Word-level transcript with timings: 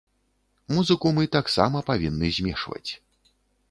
Музыку 0.77 1.13
мы 1.19 1.27
таксама 1.37 1.85
павінны 1.93 2.35
змешваць. 2.39 2.87